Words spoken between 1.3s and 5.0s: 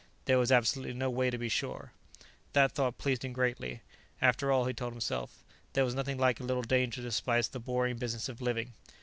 be sure. That thought pleased him greatly; after all, he told